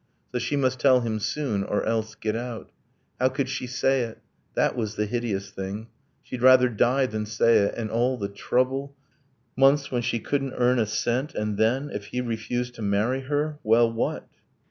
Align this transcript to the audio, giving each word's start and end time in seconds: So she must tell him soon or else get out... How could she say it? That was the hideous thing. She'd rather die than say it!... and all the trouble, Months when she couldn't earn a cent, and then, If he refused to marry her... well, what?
So 0.31 0.39
she 0.39 0.55
must 0.55 0.79
tell 0.79 1.01
him 1.01 1.19
soon 1.19 1.63
or 1.63 1.85
else 1.85 2.15
get 2.15 2.35
out... 2.35 2.71
How 3.19 3.29
could 3.29 3.47
she 3.47 3.67
say 3.67 4.01
it? 4.01 4.17
That 4.55 4.75
was 4.75 4.95
the 4.95 5.05
hideous 5.05 5.51
thing. 5.51 5.89
She'd 6.23 6.41
rather 6.41 6.69
die 6.69 7.05
than 7.05 7.27
say 7.27 7.57
it!... 7.59 7.75
and 7.77 7.91
all 7.91 8.17
the 8.17 8.27
trouble, 8.27 8.95
Months 9.55 9.91
when 9.91 10.01
she 10.01 10.17
couldn't 10.19 10.53
earn 10.57 10.79
a 10.79 10.87
cent, 10.87 11.35
and 11.35 11.55
then, 11.55 11.91
If 11.91 12.05
he 12.05 12.19
refused 12.19 12.73
to 12.77 12.81
marry 12.81 13.21
her... 13.25 13.59
well, 13.63 13.93
what? 13.93 14.27